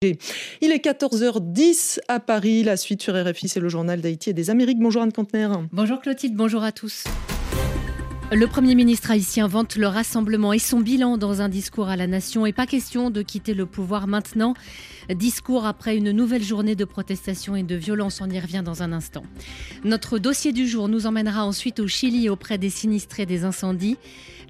[0.00, 2.62] Il est 14h10 à Paris.
[2.62, 4.78] La suite sur RFI, c'est le journal d'Haïti et des Amériques.
[4.78, 5.48] Bonjour Anne Contener.
[5.72, 7.02] Bonjour Clotilde, bonjour à tous.
[8.30, 12.06] Le Premier ministre haïtien vante le rassemblement et son bilan dans un discours à la
[12.06, 12.44] nation.
[12.44, 14.52] Et pas question de quitter le pouvoir maintenant.
[15.08, 18.20] Discours après une nouvelle journée de protestation et de violence.
[18.20, 19.22] On y revient dans un instant.
[19.82, 23.96] Notre dossier du jour nous emmènera ensuite au Chili auprès des sinistrés des incendies.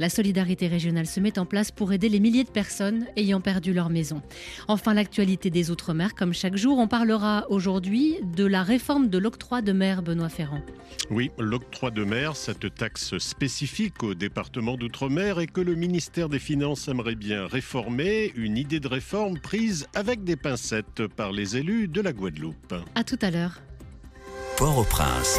[0.00, 3.72] La solidarité régionale se met en place pour aider les milliers de personnes ayant perdu
[3.72, 4.22] leur maison.
[4.66, 9.60] Enfin, l'actualité des Outre-mer, comme chaque jour, on parlera aujourd'hui de la réforme de l'octroi
[9.62, 10.62] de mer, Benoît Ferrand.
[11.10, 13.67] Oui, l'octroi de mer, cette taxe spécifique
[14.02, 18.88] au département d'Outre-mer et que le ministère des Finances aimerait bien réformer, une idée de
[18.88, 22.74] réforme prise avec des pincettes par les élus de la Guadeloupe.
[22.94, 23.60] À tout à l'heure.
[24.56, 25.38] Port-au-Prince,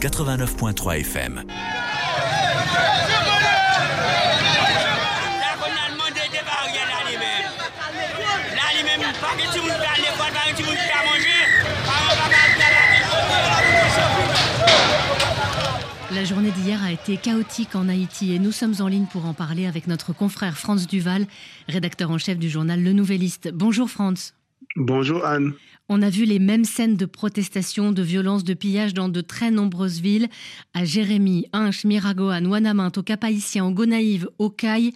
[0.00, 1.44] 89.3 FM.
[16.18, 19.34] La journée d'hier a été chaotique en Haïti et nous sommes en ligne pour en
[19.34, 21.28] parler avec notre confrère Franz Duval,
[21.68, 23.50] rédacteur en chef du journal Le Nouvelliste.
[23.54, 24.34] Bonjour Franz.
[24.74, 25.52] Bonjour Anne.
[25.88, 29.52] On a vu les mêmes scènes de protestation, de violence, de pillage dans de très
[29.52, 30.26] nombreuses villes,
[30.74, 34.94] à Jérémy, Inch, Miragoane, Ouanamint, au Cap-Haïtien, au Gonaïve, au Caille,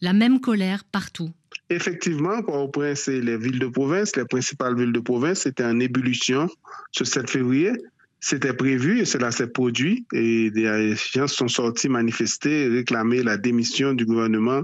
[0.00, 1.32] la même colère partout.
[1.68, 6.48] Effectivement, Port-au-Prince et les villes de province, les principales villes de province, étaient en ébullition
[6.92, 7.72] ce 7 février.
[8.24, 10.06] C'était prévu et cela s'est produit.
[10.12, 14.62] Et des gens sont sortis manifester, réclamer la démission du gouvernement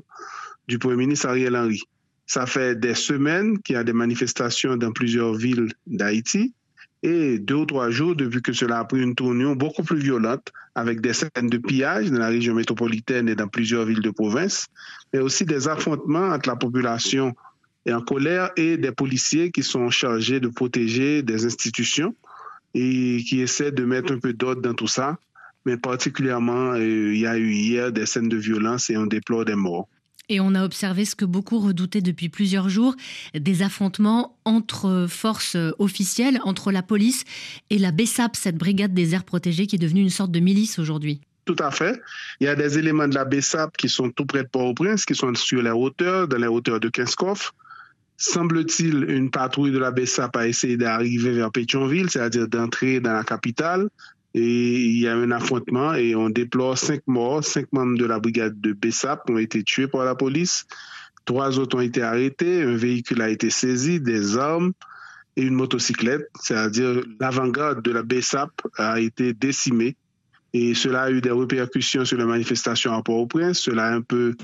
[0.69, 1.83] du Premier ministre Ariel Henry.
[2.25, 6.55] Ça fait des semaines qu'il y a des manifestations dans plusieurs villes d'Haïti.
[7.03, 10.53] Et deux ou trois jours depuis que cela a pris une tournure beaucoup plus violente
[10.77, 14.69] avec des scènes de pillage dans la région métropolitaine et dans plusieurs villes de province,
[15.12, 17.34] mais aussi des affrontements entre la population
[17.87, 22.15] et en colère et des policiers qui sont chargés de protéger des institutions
[22.75, 25.19] et qui essaient de mettre un peu d'ordre dans tout ça.
[25.65, 29.45] Mais particulièrement, euh, il y a eu hier des scènes de violence et on déplore
[29.45, 29.89] des morts.
[30.31, 32.95] Et on a observé ce que beaucoup redoutaient depuis plusieurs jours,
[33.34, 37.25] des affrontements entre forces officielles, entre la police
[37.71, 40.78] et la BESAP, cette brigade des aires protégées qui est devenue une sorte de milice
[40.78, 41.21] aujourd'hui.
[41.47, 41.99] Tout à fait.
[42.41, 45.15] Il y a des éléments de la BESAP qui sont tout près de Port-au-Prince, qui
[45.15, 47.55] sont sur les hauteurs, dans les hauteurs de Kinskoff.
[48.21, 53.23] Semble-t-il, une patrouille de la BESAP a essayé d'arriver vers Pétionville, c'est-à-dire d'entrer dans la
[53.23, 53.89] capitale.
[54.34, 57.45] Et il y a un affrontement et on déplore cinq morts.
[57.45, 60.67] Cinq membres de la brigade de Bessap ont été tués par la police.
[61.27, 62.62] Trois autres ont été arrêtés.
[62.62, 64.73] Un véhicule a été saisi, des armes
[65.37, 66.28] et une motocyclette.
[66.41, 69.97] C'est-à-dire l'avant-garde de la Bessap a été décimée.
[70.53, 73.61] Et cela a eu des répercussions sur la manifestation à Port-au-Prince.
[73.61, 74.34] Cela a un peu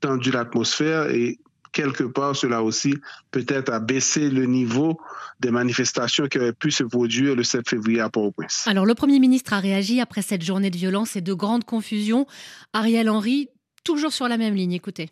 [0.00, 1.38] tendu l'atmosphère et
[1.72, 2.94] quelque part, cela aussi
[3.30, 4.98] peut-être a baissé le niveau
[5.40, 8.66] des manifestations qui auraient pu se produire le 7 février à Port-au-Prince.
[8.66, 12.26] Alors, le Premier ministre a réagi après cette journée de violence et de grande confusion.
[12.72, 13.48] Ariel Henry,
[13.84, 15.10] toujours sur la même ligne, écoutez.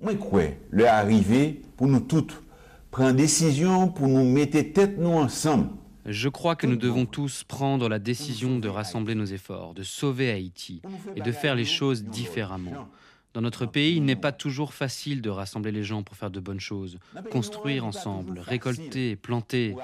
[0.00, 2.42] Moi, quoi, le arrivé pour nous toutes,
[2.90, 5.68] prendre décision pour nous mettre tête nous ensemble.
[6.06, 10.30] Je crois que nous devons tous prendre la décision de rassembler nos efforts, de sauver
[10.30, 10.80] Haïti
[11.14, 12.88] et de faire les choses différemment.
[13.32, 16.40] Dans notre pays, il n'est pas toujours facile de rassembler les gens pour faire de
[16.40, 16.98] bonnes choses,
[17.30, 19.76] construire ensemble, récolter, planter.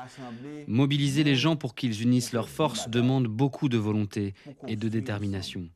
[0.67, 4.35] Mobiliser les gens pour qu'ils unissent leurs forces demande beaucoup de volonté
[4.67, 5.69] et de détermination.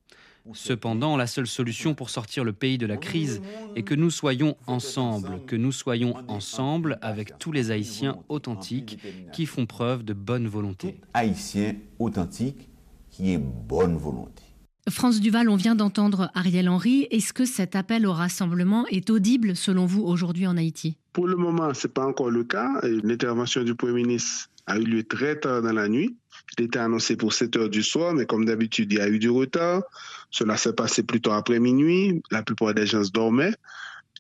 [0.53, 3.41] Cependant, la seule solution pour sortir le pays de la crise
[3.76, 8.98] est que nous soyons ensemble, que nous soyons ensemble avec tous les Haïtiens authentiques
[9.32, 10.98] qui font preuve de bonne volonté.
[11.14, 12.69] Haïtiens authentiques
[13.10, 14.50] qui est bonne volonté.
[14.90, 17.06] France Duval, on vient d'entendre Ariel Henry.
[17.10, 20.96] Est-ce que cet appel au rassemblement est audible selon vous aujourd'hui en Haïti?
[21.12, 22.68] Pour le moment, ce n'est pas encore le cas.
[22.82, 26.16] L'intervention du Premier ministre a eu lieu très tard dans la nuit.
[26.58, 29.18] Il était annoncé pour 7 heures du soir, mais comme d'habitude, il y a eu
[29.18, 29.82] du retard.
[30.30, 32.22] Cela s'est passé plutôt après minuit.
[32.30, 33.54] La plupart des gens dormaient.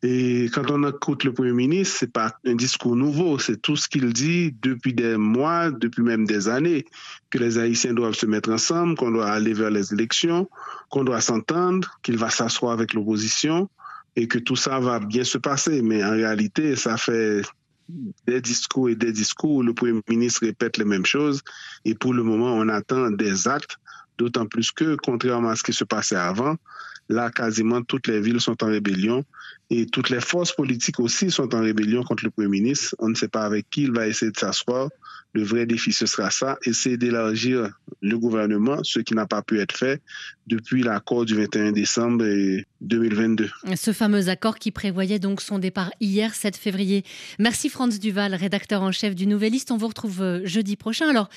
[0.02, 3.86] Et quand on écoute le Premier ministre, c'est pas un discours nouveau, c'est tout ce
[3.86, 6.86] qu'il dit depuis des mois, depuis même des années,
[7.28, 10.48] que les Haïtiens doivent se mettre ensemble, qu'on doit aller vers les élections,
[10.88, 13.68] qu'on doit s'entendre, qu'il va s'asseoir avec l'opposition
[14.16, 15.82] et que tout ça va bien se passer.
[15.82, 17.42] Mais en réalité, ça fait
[18.26, 21.42] des discours et des discours où le Premier ministre répète les mêmes choses.
[21.84, 23.76] Et pour le moment, on attend des actes,
[24.16, 26.56] d'autant plus que, contrairement à ce qui se passait avant,
[27.10, 29.24] Là, quasiment toutes les villes sont en rébellion
[29.68, 32.94] et toutes les forces politiques aussi sont en rébellion contre le Premier ministre.
[33.00, 34.90] On ne sait pas avec qui il va essayer de s'asseoir.
[35.32, 39.60] Le vrai défi, ce sera ça, essayer d'élargir le gouvernement, ce qui n'a pas pu
[39.60, 40.02] être fait
[40.46, 42.24] depuis l'accord du 21 décembre
[42.80, 43.48] 2022.
[43.76, 47.04] Ce fameux accord qui prévoyait donc son départ hier, 7 février.
[47.38, 49.70] Merci Franz Duval, rédacteur en chef du Nouvelliste.
[49.70, 51.08] On vous retrouve euh, jeudi prochain.
[51.08, 51.28] Alors,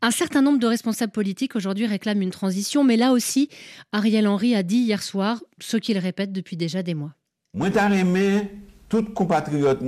[0.00, 3.50] un certain nombre de responsables politiques aujourd'hui réclament une transition, mais là aussi,
[3.92, 7.12] Ariel Henry a dit hier soir ce qu'il répète depuis déjà des mois.
[7.52, 7.70] Moi,
[8.88, 9.80] tout compatriote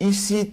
[0.00, 0.52] ici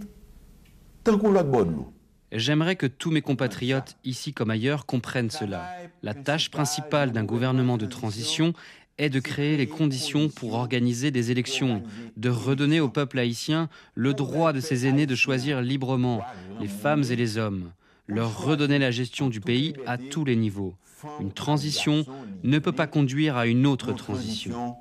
[2.31, 5.69] J'aimerais que tous mes compatriotes, ici comme ailleurs, comprennent cela.
[6.03, 8.53] La tâche principale d'un gouvernement de transition
[8.97, 11.83] est de créer les conditions pour organiser des élections,
[12.17, 16.21] de redonner au peuple haïtien le droit de ses aînés de choisir librement,
[16.59, 17.71] les femmes et les hommes,
[18.07, 20.75] leur redonner la gestion du pays à tous les niveaux.
[21.19, 22.05] Une transition
[22.43, 24.75] ne peut pas conduire à une autre transition.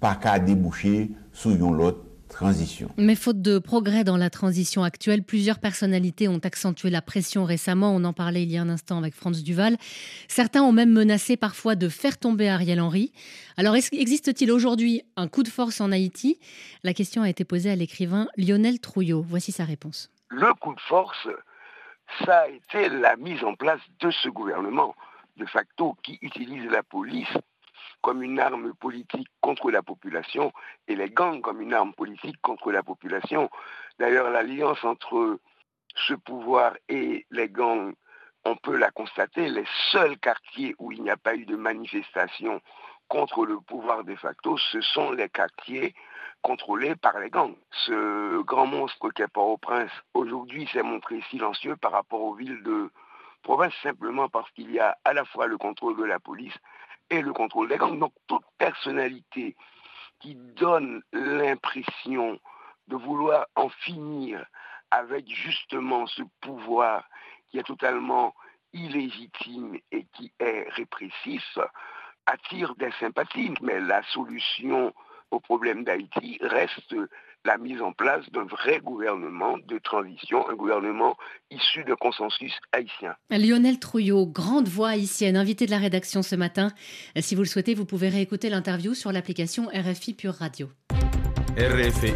[0.00, 2.90] Pas qu'à déboucher sous l'autre transition.
[2.96, 7.94] Mais faute de progrès dans la transition actuelle, plusieurs personnalités ont accentué la pression récemment.
[7.94, 9.76] On en parlait il y a un instant avec Franz Duval.
[10.28, 13.12] Certains ont même menacé parfois de faire tomber Ariel Henry.
[13.56, 16.38] Alors, existe-t-il aujourd'hui un coup de force en Haïti?
[16.84, 19.24] La question a été posée à l'écrivain Lionel Trouillot.
[19.26, 20.10] Voici sa réponse.
[20.28, 21.28] Le coup de force,
[22.24, 24.94] ça a été la mise en place de ce gouvernement
[25.36, 27.28] de facto qui utilise la police
[28.06, 30.52] comme une arme politique contre la population
[30.86, 33.50] et les gangs comme une arme politique contre la population.
[33.98, 35.40] D'ailleurs, l'alliance entre
[35.96, 37.94] ce pouvoir et les gangs,
[38.44, 42.60] on peut la constater, les seuls quartiers où il n'y a pas eu de manifestation
[43.08, 45.92] contre le pouvoir de facto, ce sont les quartiers
[46.42, 47.56] contrôlés par les gangs.
[47.72, 52.88] Ce grand monstre qu'est Port-au-Prince, aujourd'hui, s'est montré silencieux par rapport aux villes de
[53.42, 56.56] province, simplement parce qu'il y a à la fois le contrôle de la police
[57.10, 57.98] et le contrôle des gangs.
[57.98, 59.56] Donc toute personnalité
[60.20, 62.38] qui donne l'impression
[62.88, 64.44] de vouloir en finir
[64.90, 67.04] avec justement ce pouvoir
[67.48, 68.34] qui est totalement
[68.72, 71.58] illégitime et qui est répressif
[72.26, 73.54] attire des sympathies.
[73.60, 74.92] Mais la solution
[75.30, 76.94] au problème d'Haïti reste
[77.46, 81.16] la mise en place d'un vrai gouvernement de transition, un gouvernement
[81.50, 83.14] issu de consensus haïtien.
[83.30, 86.72] Lionel Trouillot, grande voix haïtienne, invité de la rédaction ce matin.
[87.18, 90.68] Si vous le souhaitez, vous pouvez réécouter l'interview sur l'application RFI Pure Radio.
[91.56, 92.12] RFI,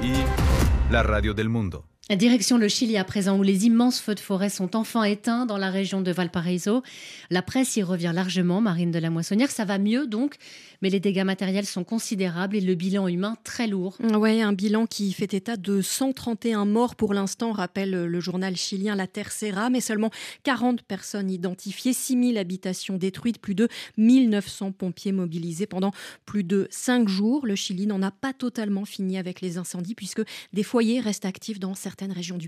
[0.91, 1.90] la radio del mundo.
[2.17, 5.59] Direction le Chili à présent, où les immenses feux de forêt sont enfin éteints dans
[5.59, 6.83] la région de Valparaiso.
[7.31, 9.49] La presse y revient largement, Marine de la Moissonnière.
[9.49, 10.35] Ça va mieux donc,
[10.83, 13.97] mais les dégâts matériels sont considérables et le bilan humain très lourd.
[14.03, 18.97] Oui, un bilan qui fait état de 131 morts pour l'instant, rappelle le journal chilien
[18.97, 20.11] La Tercera, mais seulement
[20.43, 23.69] 40 personnes identifiées, 6000 habitations détruites, plus de
[23.99, 25.93] 1900 pompiers mobilisés pendant
[26.27, 27.47] plus de 5 jours.
[27.47, 30.23] Le Chili n'en a pas totalement fini avec les incendies puisque
[30.53, 32.39] des foyers restent actifs dans certains régions.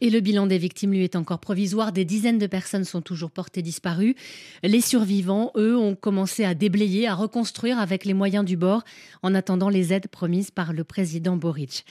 [0.00, 1.92] Et le bilan des victimes, lui, est encore provisoire.
[1.92, 4.14] Des dizaines de personnes sont toujours portées disparues.
[4.62, 8.82] Les survivants, eux, ont commencé à déblayer, à reconstruire avec les moyens du bord,
[9.22, 11.84] en attendant les aides promises par le président Boric.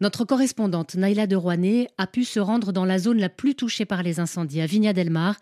[0.00, 3.84] Notre correspondante Naïla de Rouanet a pu se rendre dans la zone la plus touchée
[3.84, 5.36] par les incendies, à Vigna del Mar.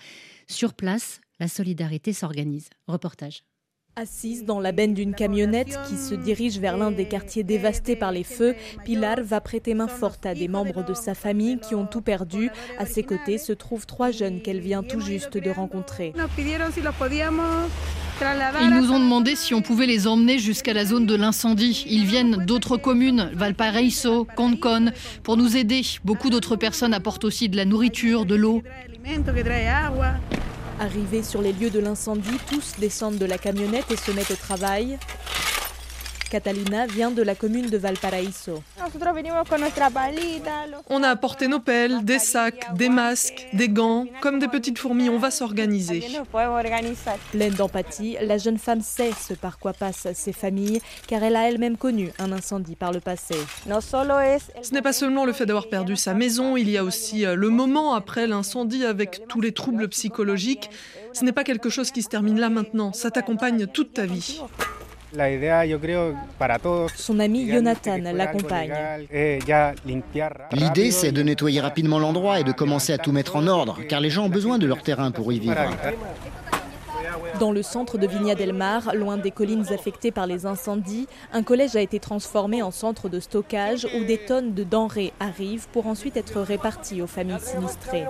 [0.47, 2.69] Sur place, la solidarité s'organise.
[2.87, 3.45] Reportage.
[3.95, 8.11] Assise dans la benne d'une camionnette qui se dirige vers l'un des quartiers dévastés par
[8.11, 8.55] les feux,
[8.87, 12.49] Pilar va prêter main forte à des membres de sa famille qui ont tout perdu.
[12.79, 16.15] À ses côtés se trouvent trois jeunes qu'elle vient tout juste de rencontrer.
[18.63, 21.85] Ils nous ont demandé si on pouvait les emmener jusqu'à la zone de l'incendie.
[21.87, 24.91] Ils viennent d'autres communes, Valparaiso, Concon,
[25.23, 25.83] pour nous aider.
[26.03, 28.63] Beaucoup d'autres personnes apportent aussi de la nourriture, de l'eau.
[30.83, 34.35] Arrivés sur les lieux de l'incendie, tous descendent de la camionnette et se mettent au
[34.35, 34.99] travail.
[36.33, 38.63] Catalina vient de la commune de Valparaíso.
[40.89, 44.07] On a apporté nos pelles, des sacs, des masques, des gants.
[44.23, 46.03] Comme des petites fourmis, on va s'organiser.
[47.33, 51.51] Pleine d'empathie, la jeune femme sait ce par quoi passent ses familles, car elle a
[51.51, 53.35] elle-même connu un incendie par le passé.
[53.67, 57.35] Ce n'est pas seulement le fait d'avoir perdu sa maison, il y a aussi euh,
[57.35, 60.71] le moment après l'incendie avec tous les troubles psychologiques.
[61.13, 64.41] Ce n'est pas quelque chose qui se termine là maintenant, ça t'accompagne toute ta vie.
[66.97, 68.73] Son ami Jonathan l'accompagne.
[70.53, 74.01] L'idée, c'est de nettoyer rapidement l'endroit et de commencer à tout mettre en ordre, car
[74.01, 75.71] les gens ont besoin de leur terrain pour y vivre.
[77.43, 81.43] Dans le centre de Vigna del Mar, loin des collines affectées par les incendies, un
[81.43, 85.89] collège a été transformé en centre de stockage où des tonnes de denrées arrivent pour
[85.89, 88.05] ensuite être réparties aux familles sinistrées.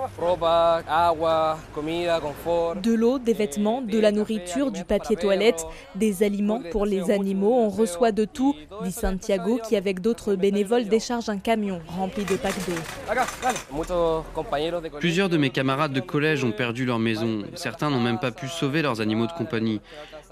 [2.83, 7.55] De l'eau, des vêtements, de la nourriture, du papier toilette, des aliments pour les animaux,
[7.55, 12.35] on reçoit de tout, dit Santiago qui avec d'autres bénévoles décharge un camion rempli de
[12.35, 12.75] packs d'eau.
[14.99, 17.41] Plusieurs de mes camarades de collège ont perdu leur maison.
[17.55, 19.81] Certains n'ont même pas pu sauver leurs de compagnie.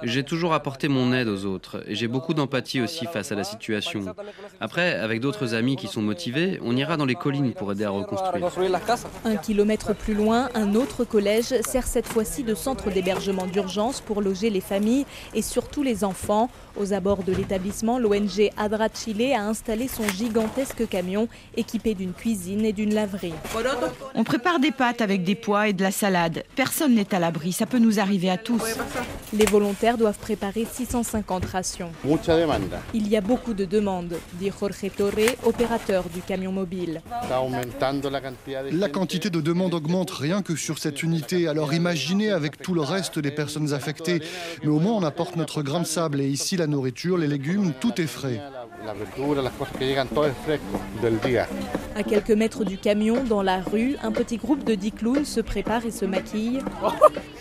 [0.04, 3.44] J'ai toujours apporté mon aide aux autres et j'ai beaucoup d'empathie aussi face à la
[3.44, 4.06] situation.
[4.60, 7.90] Après, avec d'autres amis qui sont motivés, on ira dans les collines pour aider à
[7.90, 8.50] reconstruire.
[9.26, 14.22] Un kilomètre plus loin, un autre collège sert cette fois-ci de centre d'hébergement d'urgence pour
[14.22, 16.50] loger les familles et surtout les enfants.
[16.80, 21.28] Aux abords de l'établissement, l'ONG Adra Chile a installé son gigantesque camion
[21.58, 23.34] équipé d'une cuisine et d'une laverie.
[24.16, 26.44] On prépare des pâtes avec des pois et de la salade.
[26.56, 28.64] Personne n'est à l'abri, ça peut nous arriver à tous.
[29.34, 31.92] Les volontaires doivent préparer 650 rations.
[32.94, 35.12] Il y a beaucoup de demandes, dit Jorge Torre,
[35.46, 37.02] opérateur du camion mobile.
[38.72, 42.82] La quantité de demandes augmente rien que sur cette unité, alors imaginez avec tout le
[42.82, 44.22] reste des personnes affectées.
[44.64, 47.74] Mais au moins on apporte notre grain de sable et ici la nourriture, les légumes,
[47.80, 48.42] tout est frais.
[51.96, 55.42] À quelques mètres du camion, dans la rue, un petit groupe de dix clowns se
[55.42, 56.60] prépare et se maquille.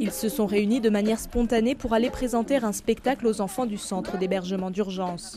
[0.00, 3.78] Ils se sont réunis de manière spontanée pour aller présenter un spectacle aux enfants du
[3.78, 5.36] centre d'hébergement d'urgence.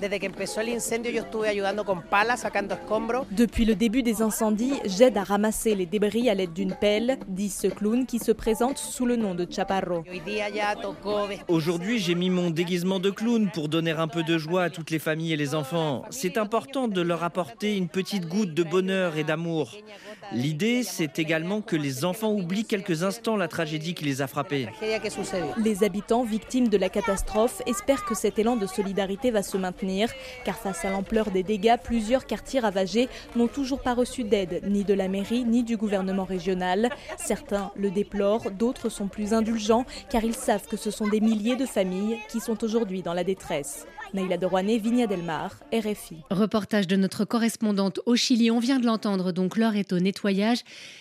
[3.31, 7.49] Depuis le début des incendies, j'aide à ramasser les débris à l'aide d'une pelle, dit
[7.49, 10.03] ce clown qui se présente sous le nom de Chaparro.
[11.47, 14.91] Aujourd'hui, j'ai mis mon déguisement de clown pour donner un peu de joie à toutes
[14.91, 16.03] les familles et les enfants.
[16.09, 19.75] C'est important de leur apporter une petite goutte de bonheur et d'amour.
[20.31, 24.67] L'idée, c'est également que les enfants oublient quelques instants la tragédie qui les a frappés.
[25.63, 30.09] Les habitants victimes de la catastrophe espèrent que cet élan de solidarité va se maintenir,
[30.43, 34.83] car face à l'ampleur des dégâts, plusieurs quartiers ravagés n'ont toujours pas reçu d'aide, ni
[34.83, 36.89] de la mairie, ni du gouvernement régional.
[37.17, 41.55] Certains le déplorent, d'autres sont plus indulgents, car ils savent que ce sont des milliers
[41.55, 43.85] de familles qui sont aujourd'hui dans la détresse.
[44.13, 46.17] Naïla de Rouanet, Vigna Del Mar, RFI.
[46.29, 48.49] Reportage de notre correspondante au Chili.
[48.49, 50.14] On vient de l'entendre, donc l'heure est au nettoyage.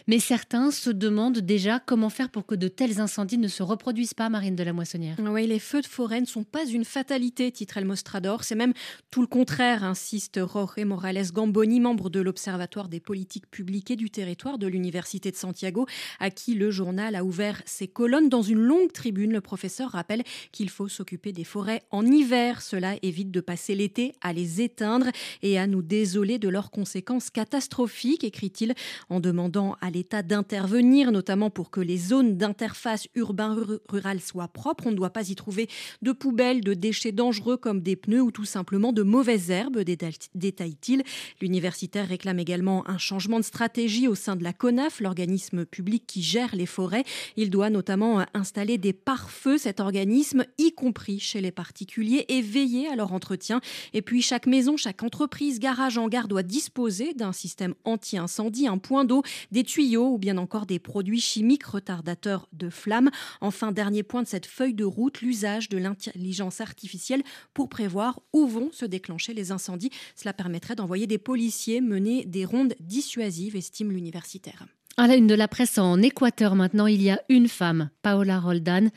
[0.06, 4.14] Mais certains se demandent déjà comment faire pour que de tels incendies ne se reproduisent
[4.14, 5.16] pas, Marine de la Moissonnière.
[5.18, 8.44] Oui, les feux de forêt ne sont pas une fatalité, titre El Mostrador.
[8.44, 8.72] C'est même
[9.10, 14.10] tout le contraire, insiste Jorge Morales Gamboni, membre de l'Observatoire des politiques publiques et du
[14.10, 15.86] territoire de l'Université de Santiago,
[16.20, 18.28] à qui le journal a ouvert ses colonnes.
[18.28, 22.62] Dans une longue tribune, le professeur rappelle qu'il faut s'occuper des forêts en hiver.
[22.62, 25.06] Cela évite de passer l'été à les éteindre
[25.42, 28.74] et à nous désoler de leurs conséquences catastrophiques, écrit-il,
[29.10, 34.86] en demandant à l'État d'intervenir, notamment pour que les zones d'interface urbain-rural soient propres.
[34.86, 35.68] On ne doit pas y trouver
[36.02, 41.02] de poubelles, de déchets dangereux comme des pneus ou tout simplement de mauvaises herbes, détaille-t-il.
[41.40, 46.22] L'universitaire réclame également un changement de stratégie au sein de la CONAF, l'organisme public qui
[46.22, 47.04] gère les forêts.
[47.36, 52.88] Il doit notamment installer des pare-feux, cet organisme, y compris chez les particuliers, et veiller
[52.88, 53.60] à leur entretien.
[53.92, 58.93] Et puis chaque maison, chaque entreprise, garage, hangar doit disposer d'un système anti-incendie, un point
[59.02, 63.10] d'eau, des tuyaux ou bien encore des produits chimiques retardateurs de flammes.
[63.40, 68.46] Enfin, dernier point de cette feuille de route, l'usage de l'intelligence artificielle pour prévoir où
[68.46, 69.90] vont se déclencher les incendies.
[70.14, 74.66] Cela permettrait d'envoyer des policiers mener des rondes dissuasives, estime l'universitaire.
[74.96, 78.38] À la une de la presse en Équateur maintenant, il y a une femme, Paola
[78.38, 78.90] Roldan,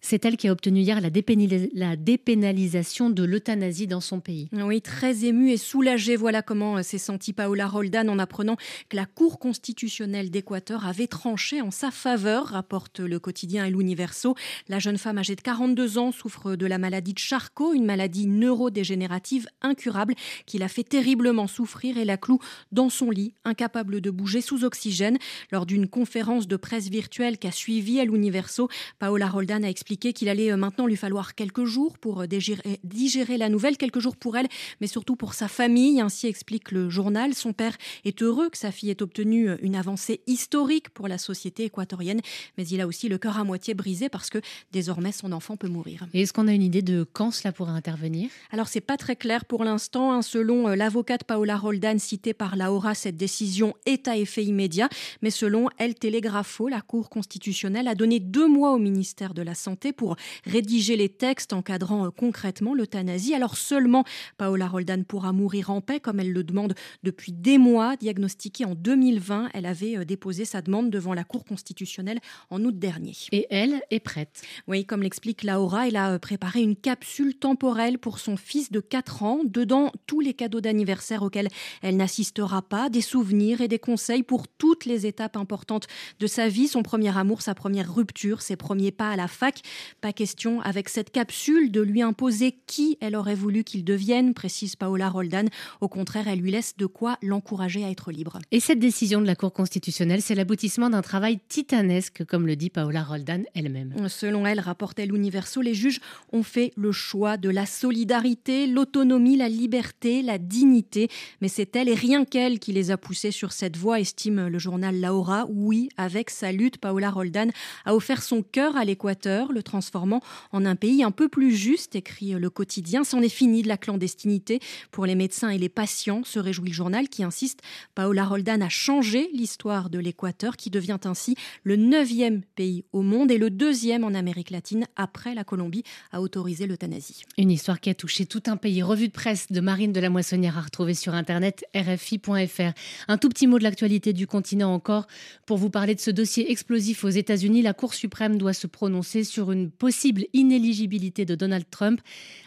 [0.00, 4.48] c'est elle qui a obtenu hier la, dépénalisation de l'euthanasie dans son pays.
[4.52, 6.16] Oui, très émue et soulagée.
[6.16, 8.56] Voilà comment euh, s'est sentie Paola Roldan en apprenant
[8.88, 14.34] que la Cour constitutionnelle d'Équateur avait tranché en sa faveur, rapporte le quotidien El Universo.
[14.68, 18.26] La jeune femme âgée de 42 ans souffre de la maladie de Charcot, une maladie
[18.26, 20.14] neurodégénérative incurable
[20.46, 22.40] qui l'a fait terriblement souffrir et la cloue
[22.72, 25.18] dans son lit, incapable de bouger sous oxygène.
[25.50, 30.28] Lors d'une conférence de presse virtuelle qu'a suivi El Universo, Paola Roldan a expliqué qu'il
[30.28, 34.36] allait euh, maintenant lui falloir quelques jours pour euh, digérer, la nouvelle, quelques jours pour
[34.36, 34.48] elle,
[34.80, 36.00] mais surtout pour sa famille.
[36.00, 37.34] Ainsi explique le journal.
[37.34, 41.18] Son père est heureux que sa fille ait obtenu euh, une avancée historique pour la
[41.18, 42.20] société équatorienne,
[42.56, 44.38] mais il a aussi le cœur à moitié brisé parce que
[44.72, 46.06] désormais son enfant peut mourir.
[46.12, 48.30] Et est-ce qu'on a une idée de quand cela pourra intervenir?
[48.50, 50.12] Alors c'est pas très clair pour l'instant.
[50.12, 50.22] Hein.
[50.22, 54.88] Selon l'avocate Paola Roldan citée par la Hora, cette décision est à effet immédiat,
[55.22, 59.54] mais selon El Telegrafo, la Cour constitutionnelle a donné deux mois au ministère de la
[59.54, 63.34] Santé Pour rédiger les textes encadrant euh, concrètement l'euthanasie.
[63.34, 64.04] Alors seulement
[64.36, 67.96] Paola Roldan pourra mourir en paix comme elle le demande depuis des mois.
[67.96, 72.18] Diagnostiquée en 2020, elle avait euh, déposé sa demande devant la Cour constitutionnelle
[72.50, 73.14] en août dernier.
[73.32, 74.42] Et elle est prête.
[74.66, 78.80] Oui, comme l'explique Laura, elle a euh, préparé une capsule temporelle pour son fils de
[78.80, 79.40] 4 ans.
[79.44, 81.48] Dedans, tous les cadeaux d'anniversaire auxquels
[81.82, 85.86] elle n'assistera pas, des souvenirs et des conseils pour toutes les étapes importantes
[86.18, 89.62] de sa vie, son premier amour, sa première rupture, ses premiers pas à la fac.
[90.00, 94.76] Pas question avec cette capsule de lui imposer qui elle aurait voulu qu'il devienne, précise
[94.76, 95.48] Paola Roldan.
[95.80, 98.38] Au contraire, elle lui laisse de quoi l'encourager à être libre.
[98.50, 102.70] Et cette décision de la Cour constitutionnelle, c'est l'aboutissement d'un travail titanesque, comme le dit
[102.70, 104.08] Paola Roldan elle-même.
[104.08, 106.00] Selon elle, rapportait l'Universo, les juges
[106.32, 111.08] ont fait le choix de la solidarité, l'autonomie, la liberté, la dignité.
[111.40, 114.58] Mais c'est elle et rien qu'elle qui les a poussés sur cette voie, estime le
[114.58, 115.46] journal Laura.
[115.48, 117.50] Oui, avec sa lutte, Paola Roldan
[117.84, 120.20] a offert son cœur à l'Équateur, transformant
[120.52, 123.04] en un pays un peu plus juste, écrit le quotidien.
[123.04, 124.60] C'en est fini de la clandestinité
[124.90, 127.60] pour les médecins et les patients, se réjouit le journal qui insiste.
[127.94, 133.30] Paola Roldan a changé l'histoire de l'Équateur, qui devient ainsi le neuvième pays au monde
[133.30, 137.22] et le deuxième en Amérique latine après la Colombie à autoriser l'euthanasie.
[137.36, 138.82] Une histoire qui a touché tout un pays.
[138.82, 142.72] Revue de presse de Marine de la Moissonnière à retrouver sur internet rfi.fr.
[143.08, 145.06] Un tout petit mot de l'actualité du continent encore
[145.46, 147.62] pour vous parler de ce dossier explosif aux États-Unis.
[147.62, 152.00] La Cour suprême doit se prononcer sur une possible inéligibilité de Donald Trump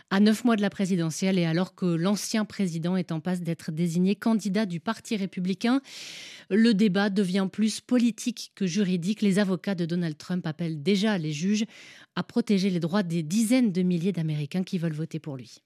[0.10, 3.72] à neuf mois de la présidentielle et alors que l'ancien président est en passe d'être
[3.72, 5.82] désigné candidat du Parti républicain.
[6.50, 9.22] Le débat devient plus politique que juridique.
[9.22, 11.66] Les avocats de Donald Trump appellent déjà les juges
[12.16, 15.62] à protéger les droits des dizaines de milliers d'Américains qui veulent voter pour lui.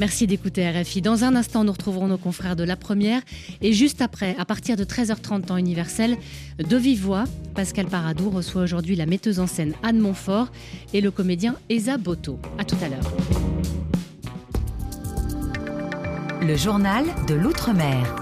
[0.00, 1.02] Merci d'écouter RFI.
[1.02, 3.20] Dans un instant, nous retrouverons nos confrères de la première.
[3.60, 6.16] Et juste après, à partir de 13h30 temps universel,
[6.58, 10.48] de vive voix, Pascal Paradou reçoit aujourd'hui la metteuse en scène Anne Montfort
[10.94, 12.38] et le comédien Esa Boto.
[12.56, 13.12] A tout à l'heure.
[16.40, 18.16] Le journal de l'Outre-mer.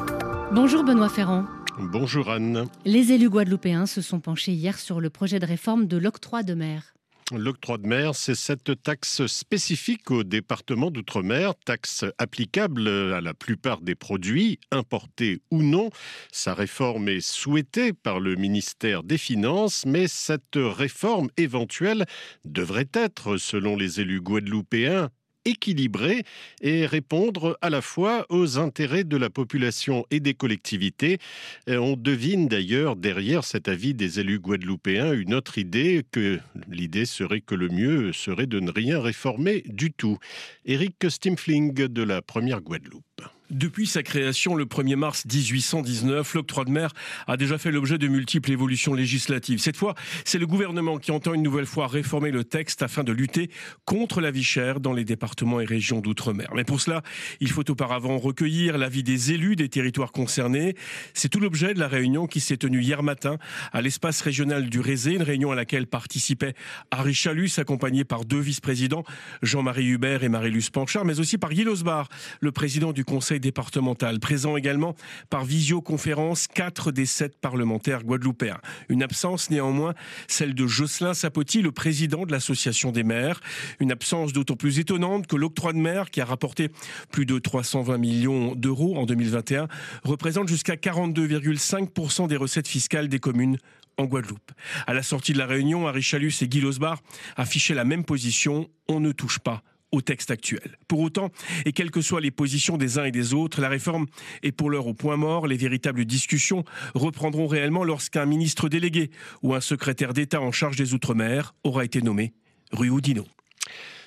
[0.53, 1.45] Bonjour Benoît Ferrand.
[1.79, 2.65] Bonjour Anne.
[2.87, 6.55] Les élus guadeloupéens se sont penchés hier sur le projet de réforme de l'octroi de
[6.55, 6.98] mer.
[7.37, 13.83] L'octroi de mer, c'est cette taxe spécifique au département d'outre-mer, taxe applicable à la plupart
[13.83, 15.91] des produits, importés ou non.
[16.33, 22.07] Sa réforme est souhaitée par le ministère des Finances, mais cette réforme éventuelle
[22.47, 25.11] devrait être, selon les élus guadeloupéens,
[25.45, 26.25] équilibré
[26.61, 31.19] et répondre à la fois aux intérêts de la population et des collectivités.
[31.67, 37.41] on devine d'ailleurs derrière cet avis des élus guadeloupéens une autre idée que l'idée serait
[37.41, 40.19] que le mieux serait de ne rien réformer du tout.
[40.65, 43.38] Éric Stimfling de la première Guadeloupe.
[43.51, 46.93] Depuis sa création le 1er mars 1819, l'octroi de mer
[47.27, 49.59] a déjà fait l'objet de multiples évolutions législatives.
[49.59, 49.95] Cette fois,
[50.27, 53.51] c'est le gouvernement qui entend une nouvelle fois réformer le texte afin de lutter
[53.87, 56.49] contre la vie chère dans les départements et régions d'outre-mer.
[56.55, 57.01] Mais pour cela,
[57.41, 60.75] il faut auparavant recueillir l'avis des élus des territoires concernés.
[61.15, 63.39] C'est tout l'objet de la réunion qui s'est tenue hier matin
[63.73, 66.53] à l'espace régional du Rézé, une réunion à laquelle participait
[66.91, 69.05] Harry Chalus, accompagné par deux vice-présidents,
[69.41, 74.19] Jean-Marie Hubert et Marie-Luce Panchard, mais aussi par Guy Losbar, le président du conseil départemental.
[74.21, 74.95] Présent également
[75.31, 78.61] par visioconférence quatre des sept parlementaires guadeloupéens.
[78.89, 79.95] Une absence néanmoins,
[80.27, 83.41] celle de Jocelyn Sapoti, le président de l'association des maires.
[83.81, 86.71] Une absence d'autant plus étonnante que l'octroi de mer, qui a rapporté
[87.11, 89.69] plus de 320 millions d'euros en 2021,
[90.05, 93.59] représente jusqu'à 42,5% des recettes fiscales des communes
[93.99, 94.53] en Guadeloupe.
[94.87, 97.03] À la sortie de la réunion, Harry Chalus et Guy Losbar
[97.37, 98.69] affichaient la même position.
[98.89, 100.79] On ne touche pas au texte actuel.
[100.87, 101.31] Pour autant,
[101.65, 104.07] et quelles que soient les positions des uns et des autres, la réforme
[104.43, 105.47] est pour l'heure au point mort.
[105.47, 109.11] Les véritables discussions reprendront réellement lorsqu'un ministre délégué
[109.43, 112.33] ou un secrétaire d'État en charge des Outre-mer aura été nommé
[112.73, 113.27] rue Oudinot.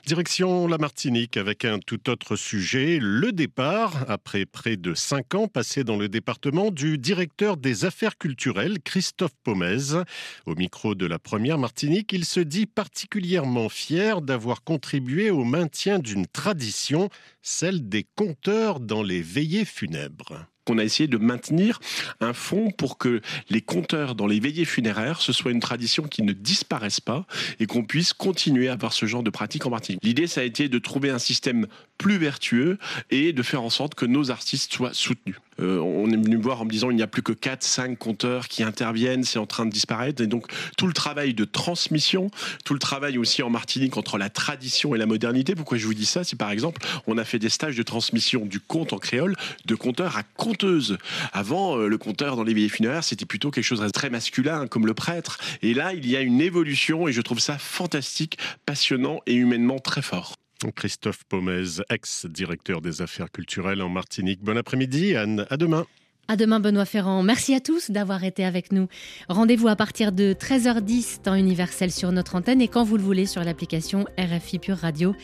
[0.06, 5.48] Direction la Martinique avec un tout autre sujet, le départ, après près de cinq ans
[5.48, 10.02] passés dans le département, du directeur des affaires culturelles, Christophe Pomez.
[10.48, 16.00] Au micro de la première Martinique, il se dit particulièrement fier d'avoir contribué au maintien
[16.00, 17.10] d'une tradition,
[17.42, 21.80] celle des conteurs dans les veillées funèbres on a essayé de maintenir
[22.20, 26.24] un fonds pour que les compteurs dans les veillées funéraires, ce soit une tradition qui
[26.24, 27.26] ne disparaisse pas
[27.60, 30.02] et qu'on puisse continuer à avoir ce genre de pratique en Martinique.
[30.04, 33.96] L'idée, ça a été de trouver un système plus vertueux et de faire en sorte
[33.96, 35.36] que nos artistes soient soutenus.
[35.60, 37.96] Euh, on est venu me voir en me disant il n'y a plus que 4-5
[37.98, 40.22] compteurs qui interviennent, c'est en train de disparaître.
[40.24, 42.32] Et donc tout le travail de transmission,
[42.66, 45.54] tout le travail aussi en Martinique entre la tradition et la modernité.
[45.54, 46.24] Pourquoi je vous dis ça?
[46.24, 49.76] C'est par exemple, on a fait des stages de transmission du conte en créole de
[49.76, 50.98] conteur à conteuse.
[51.32, 54.68] Avant, euh, le conteur dans les veillées funéraires, c'était plutôt quelque chose de très masculin,
[54.68, 55.40] comme le prêtre.
[55.62, 59.80] Et là, il y a une évolution et je trouve ça fantastique, passionnant et humainement
[59.80, 60.36] très fort.
[60.76, 64.44] Christophe Pomez, ex-directeur des affaires culturelles en Martinique.
[64.44, 65.48] Bon après-midi, Anne.
[65.50, 65.86] À demain.
[66.28, 67.24] À demain, Benoît Ferrand.
[67.24, 68.88] Merci à tous d'avoir été avec nous.
[69.28, 73.26] Rendez-vous à partir de 13h10 temps universel sur notre antenne et quand vous le voulez
[73.26, 75.16] sur l'application RFI Pure Radio.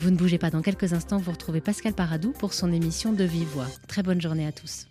[0.00, 3.22] Vous ne bougez pas dans quelques instants, vous retrouvez Pascal Paradou pour son émission de
[3.22, 3.66] Vive Voix.
[3.86, 4.86] Très bonne journée à tous.